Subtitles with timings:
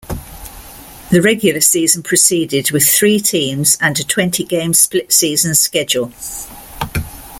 [1.11, 6.11] The regular season proceeded with three teams and a twenty-game split-season schedule.